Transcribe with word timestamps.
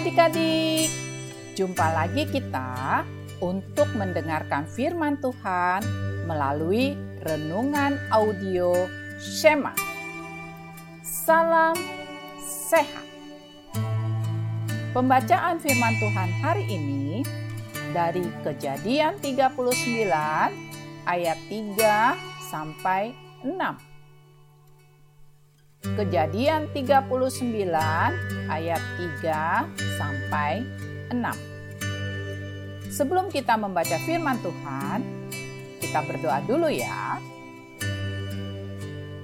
adik-adik. 0.00 0.88
Jumpa 1.60 1.92
lagi 1.92 2.24
kita 2.24 3.04
untuk 3.44 3.84
mendengarkan 3.92 4.64
firman 4.64 5.20
Tuhan 5.20 5.84
melalui 6.24 6.96
renungan 7.20 8.00
audio 8.08 8.88
Shema. 9.20 9.76
Salam 11.04 11.76
sehat. 12.40 13.04
Pembacaan 14.96 15.60
firman 15.60 15.92
Tuhan 16.00 16.30
hari 16.40 16.64
ini 16.64 17.20
dari 17.92 18.24
Kejadian 18.40 19.20
39 19.20 19.52
ayat 21.04 21.38
3 21.52 22.16
sampai 22.48 23.12
6. 23.44 23.89
Kejadian 25.80 26.68
39 26.76 27.08
ayat 28.52 28.82
3 29.24 29.64
sampai 29.96 30.60
6. 31.08 32.92
Sebelum 32.92 33.32
kita 33.32 33.56
membaca 33.56 33.96
firman 34.04 34.36
Tuhan, 34.44 35.00
kita 35.80 36.04
berdoa 36.04 36.44
dulu 36.44 36.68
ya. 36.68 37.16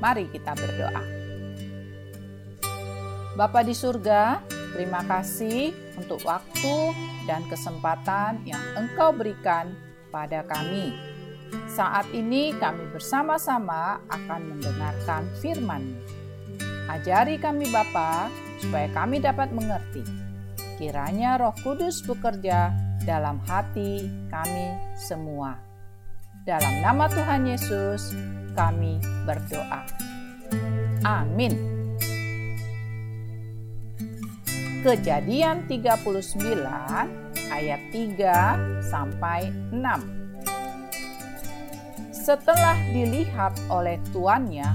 Mari 0.00 0.32
kita 0.32 0.56
berdoa. 0.56 1.04
Bapa 3.36 3.60
di 3.60 3.76
surga, 3.76 4.40
terima 4.72 5.04
kasih 5.04 5.76
untuk 6.00 6.24
waktu 6.24 6.96
dan 7.28 7.44
kesempatan 7.52 8.40
yang 8.48 8.64
Engkau 8.80 9.12
berikan 9.12 9.76
pada 10.08 10.40
kami. 10.48 10.96
Saat 11.68 12.08
ini 12.16 12.56
kami 12.56 12.88
bersama-sama 12.96 14.00
akan 14.08 14.56
mendengarkan 14.56 15.28
firman-Mu. 15.44 16.15
Ajari 16.86 17.42
kami 17.42 17.66
Bapa, 17.74 18.30
supaya 18.62 18.86
kami 18.94 19.18
dapat 19.18 19.50
mengerti. 19.50 20.06
Kiranya 20.78 21.40
roh 21.40 21.56
kudus 21.64 22.04
bekerja 22.04 22.70
dalam 23.02 23.42
hati 23.44 24.06
kami 24.30 24.66
semua. 24.94 25.58
Dalam 26.46 26.78
nama 26.78 27.10
Tuhan 27.10 27.48
Yesus, 27.48 28.14
kami 28.54 29.02
berdoa. 29.26 29.82
Amin. 31.02 31.54
Kejadian 34.86 35.66
39 35.66 36.30
ayat 37.50 37.82
3 37.90 38.86
sampai 38.86 39.50
6. 39.74 39.82
Setelah 42.14 42.78
dilihat 42.94 43.58
oleh 43.66 43.98
tuannya 44.14 44.66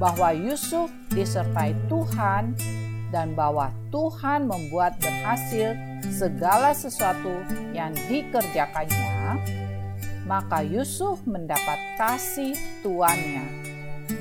bahwa 0.00 0.32
Yusuf 0.32 0.88
disertai 1.12 1.76
Tuhan 1.92 2.56
dan 3.12 3.36
bahwa 3.36 3.68
Tuhan 3.92 4.48
membuat 4.48 4.96
berhasil 4.96 5.76
segala 6.08 6.72
sesuatu 6.72 7.44
yang 7.76 7.92
dikerjakannya, 8.08 9.36
maka 10.24 10.64
Yusuf 10.64 11.20
mendapat 11.28 11.76
kasih 12.00 12.56
tuannya 12.80 13.44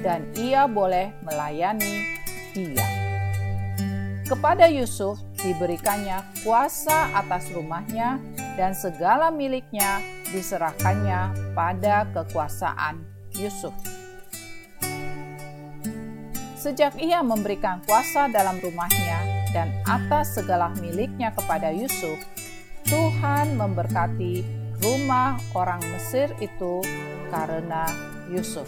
dan 0.03 0.27
ia 0.35 0.67
boleh 0.67 1.15
melayani 1.23 2.19
dia. 2.51 2.85
Kepada 4.27 4.69
Yusuf 4.69 5.17
diberikannya 5.41 6.21
kuasa 6.45 7.09
atas 7.17 7.49
rumahnya 7.49 8.21
dan 8.53 8.77
segala 8.77 9.33
miliknya 9.33 10.03
diserahkannya 10.29 11.53
pada 11.57 12.05
kekuasaan 12.13 13.01
Yusuf. 13.33 13.98
Sejak 16.59 16.99
ia 16.99 17.23
memberikan 17.23 17.79
kuasa 17.87 18.27
dalam 18.27 18.59
rumahnya 18.59 19.47
dan 19.55 19.71
atas 19.87 20.35
segala 20.35 20.75
miliknya 20.75 21.31
kepada 21.31 21.71
Yusuf, 21.71 22.19
Tuhan 22.83 23.55
memberkati 23.55 24.43
rumah 24.83 25.39
orang 25.55 25.79
Mesir 25.95 26.27
itu 26.43 26.83
karena 27.31 27.87
Yusuf. 28.27 28.67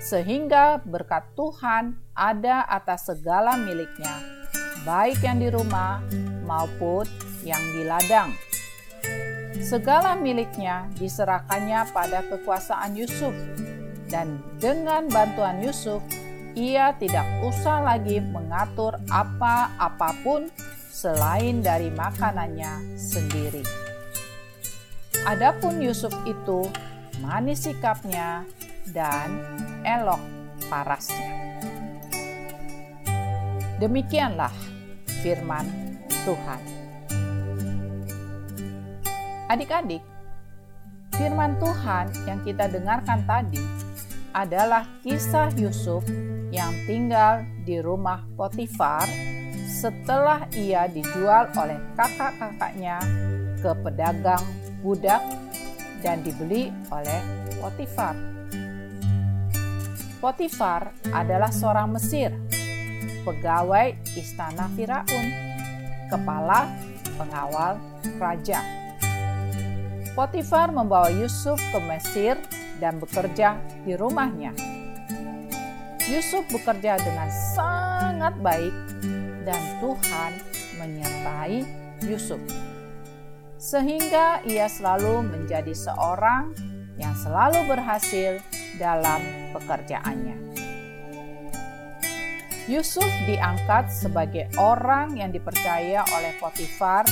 Sehingga 0.00 0.80
berkat 0.80 1.28
Tuhan 1.36 2.00
ada 2.16 2.64
atas 2.64 3.12
segala 3.12 3.60
miliknya, 3.60 4.16
baik 4.88 5.20
yang 5.20 5.36
di 5.36 5.52
rumah 5.52 6.00
maupun 6.48 7.04
yang 7.44 7.60
di 7.76 7.84
ladang. 7.84 8.32
Segala 9.60 10.16
miliknya 10.16 10.88
diserahkannya 10.96 11.92
pada 11.92 12.24
kekuasaan 12.24 12.96
Yusuf, 12.96 13.36
dan 14.08 14.40
dengan 14.56 15.06
bantuan 15.12 15.60
Yusuf, 15.60 16.00
ia 16.58 16.94
tidak 16.98 17.26
usah 17.46 17.82
lagi 17.84 18.18
mengatur 18.18 18.98
apa-apapun 19.10 20.50
selain 20.90 21.62
dari 21.62 21.88
makanannya 21.94 22.98
sendiri. 22.98 23.62
Adapun 25.24 25.78
Yusuf 25.78 26.12
itu 26.24 26.66
manis 27.20 27.68
sikapnya 27.68 28.42
dan 28.90 29.30
elok 29.84 30.20
parasnya. 30.66 31.36
Demikianlah 33.80 34.52
firman 35.24 35.64
Tuhan. 36.24 36.60
Adik-adik, 39.50 40.04
firman 41.16 41.56
Tuhan 41.58 42.06
yang 42.28 42.40
kita 42.44 42.68
dengarkan 42.70 43.24
tadi 43.24 43.89
adalah 44.30 44.86
kisah 45.02 45.50
Yusuf 45.58 46.06
yang 46.50 46.74
tinggal 46.86 47.46
di 47.62 47.78
rumah 47.78 48.26
Potifar 48.34 49.06
setelah 49.70 50.50
ia 50.54 50.90
dijual 50.90 51.50
oleh 51.54 51.78
kakak-kakaknya 51.94 52.98
ke 53.62 53.70
pedagang 53.86 54.42
budak 54.82 55.22
dan 56.02 56.24
dibeli 56.26 56.74
oleh 56.90 57.20
Potifar. 57.62 58.16
Potifar 60.20 60.92
adalah 61.16 61.48
seorang 61.48 61.96
Mesir, 61.96 62.28
pegawai 63.24 63.96
istana 64.20 64.68
Firaun, 64.76 65.26
kepala 66.12 66.68
pengawal 67.16 67.80
raja. 68.20 68.60
Potifar 70.12 70.74
membawa 70.74 71.08
Yusuf 71.08 71.56
ke 71.72 71.78
Mesir 71.88 72.36
dan 72.80 72.96
bekerja 72.98 73.60
di 73.84 73.94
rumahnya. 73.94 74.56
Yusuf 76.10 76.42
bekerja 76.50 76.98
dengan 76.98 77.28
sangat 77.54 78.34
baik 78.42 78.74
dan 79.46 79.62
Tuhan 79.78 80.32
menyertai 80.80 81.62
Yusuf. 82.08 82.40
Sehingga 83.60 84.42
ia 84.48 84.66
selalu 84.66 85.28
menjadi 85.28 85.76
seorang 85.76 86.56
yang 86.96 87.12
selalu 87.14 87.68
berhasil 87.68 88.40
dalam 88.80 89.20
pekerjaannya. 89.54 90.50
Yusuf 92.66 93.08
diangkat 93.26 93.90
sebagai 93.90 94.46
orang 94.56 95.18
yang 95.18 95.30
dipercaya 95.34 96.06
oleh 96.16 96.32
Potifar 96.38 97.04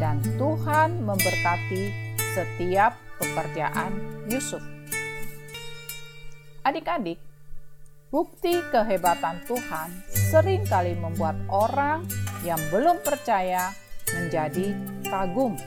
dan 0.00 0.22
Tuhan 0.40 1.02
memberkati 1.04 1.92
setiap 2.32 3.07
pekerjaan 3.18 3.92
Yusuf. 4.30 4.62
Adik-adik, 6.64 7.18
bukti 8.08 8.62
kehebatan 8.70 9.42
Tuhan 9.44 9.88
sering 10.08 10.64
kali 10.64 10.94
membuat 10.96 11.36
orang 11.50 12.06
yang 12.46 12.60
belum 12.70 13.02
percaya 13.02 13.74
menjadi 14.14 14.72
kagum. 15.06 15.58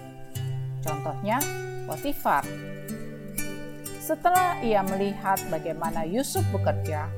Contohnya, 0.82 1.38
Potifar. 1.86 2.46
Setelah 4.02 4.60
ia 4.66 4.82
melihat 4.82 5.38
bagaimana 5.54 6.08
Yusuf 6.08 6.42
bekerja, 6.50 7.10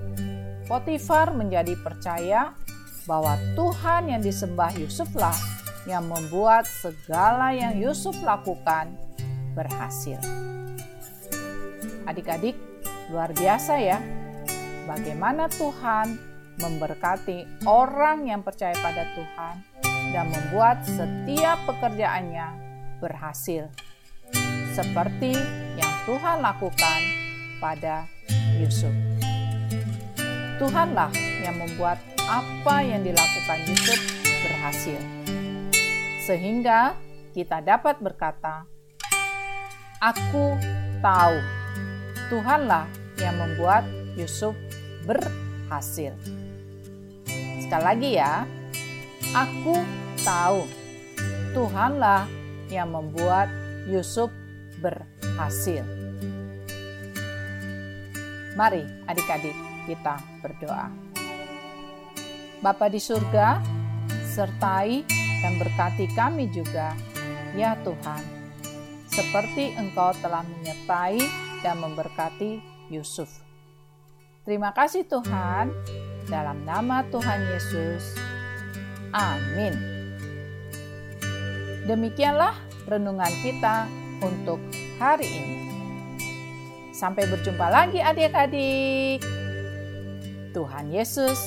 Potifar 0.67 1.31
menjadi 1.35 1.75
percaya 1.79 2.55
bahwa 3.03 3.35
Tuhan 3.55 4.11
yang 4.11 4.21
disembah 4.23 4.71
Yusuflah 4.79 5.35
yang 5.83 6.07
membuat 6.07 6.63
segala 6.63 7.51
yang 7.51 7.75
Yusuf 7.75 8.15
lakukan 8.23 8.95
berhasil. 9.55 10.19
Adik-adik, 12.03 12.57
Luar 13.11 13.35
biasa 13.35 13.83
ya, 13.83 13.99
bagaimana 14.87 15.51
Tuhan 15.51 16.15
memberkati 16.55 17.67
orang 17.67 18.31
yang 18.31 18.39
percaya 18.39 18.71
pada 18.79 19.03
Tuhan 19.11 19.55
dan 20.15 20.31
membuat 20.31 20.87
setiap 20.87 21.59
pekerjaannya 21.67 22.47
berhasil. 23.03 23.67
Seperti 24.71 25.35
yang 25.75 25.93
Tuhan 26.07 26.39
lakukan 26.39 26.99
pada 27.59 28.07
Yusuf. 28.55 28.95
Tuhanlah 30.57 31.11
yang 31.43 31.59
membuat 31.59 31.99
apa 32.23 32.75
yang 32.87 33.03
dilakukan 33.03 33.59
Yusuf 33.67 33.99
berhasil. 34.47 35.01
Sehingga 36.23 36.95
kita 37.35 37.59
dapat 37.59 37.99
berkata, 37.99 38.63
Aku 40.03 40.59
tahu 40.99 41.39
Tuhanlah 42.27 42.91
yang 43.15 43.39
membuat 43.39 43.87
Yusuf 44.19 44.51
berhasil. 45.07 46.11
Sekali 47.63 47.83
lagi 47.87 48.09
ya, 48.19 48.43
aku 49.31 49.79
tahu 50.27 50.67
Tuhanlah 51.55 52.27
yang 52.67 52.91
membuat 52.91 53.47
Yusuf 53.87 54.27
berhasil. 54.83 55.87
Mari 58.59 58.83
adik-adik 59.07 59.55
kita 59.87 60.19
berdoa. 60.43 60.91
Bapa 62.59 62.91
di 62.91 62.99
surga, 62.99 63.63
sertai 64.35 65.07
dan 65.39 65.55
berkati 65.63 66.11
kami 66.11 66.51
juga, 66.51 66.91
ya 67.55 67.79
Tuhan, 67.87 68.42
seperti 69.13 69.77
Engkau 69.77 70.09
telah 70.17 70.41
menyertai 70.41 71.21
dan 71.61 71.77
memberkati 71.77 72.57
Yusuf. 72.89 73.29
Terima 74.43 74.73
kasih 74.73 75.05
Tuhan, 75.07 75.71
dalam 76.27 76.65
nama 76.65 77.05
Tuhan 77.07 77.47
Yesus. 77.53 78.17
Amin. 79.13 79.71
Demikianlah 81.85 82.57
renungan 82.89 83.31
kita 83.45 83.87
untuk 84.19 84.59
hari 84.97 85.29
ini. 85.29 85.57
Sampai 86.91 87.29
berjumpa 87.29 87.67
lagi 87.69 88.01
adik-adik. 88.01 89.21
Tuhan 90.53 90.89
Yesus 90.89 91.37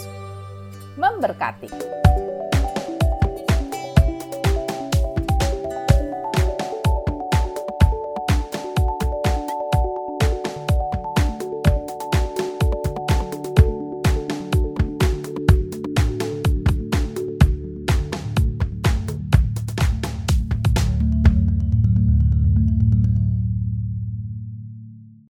memberkati. 0.99 1.71